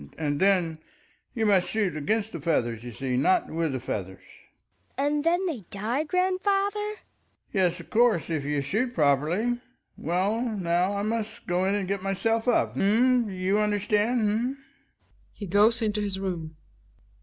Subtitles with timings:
[0.17, 0.79] And then
[1.35, 4.23] you must shoot against the feathers, you see, not with the [feathers.
[4.25, 4.91] Hedvig.
[4.97, 6.79] And then they die, grandfather?
[6.93, 6.97] Ekdal.
[7.53, 9.59] Yes, of course, if you shoot properly.
[9.95, 12.75] Well, now I must go in and get myself up.
[12.75, 14.57] H'm— you understand— h'm.
[15.33, 16.55] {He goes into his room.)